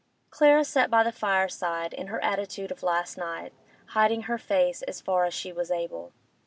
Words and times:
Clara 0.31 0.65
sat 0.65 0.89
by 0.89 1.03
the 1.03 1.11
fireside, 1.11 1.93
in 1.93 2.07
her 2.07 2.19
attitude 2.23 2.71
of 2.71 2.81
last 2.81 3.17
night, 3.19 3.53
hiding 3.89 4.23
her 4.23 4.39
face 4.39 4.81
as 4.81 4.99
far 4.99 5.25
as 5.25 5.33
she 5.35 5.53
was 5.53 5.69
able. 5.69 6.11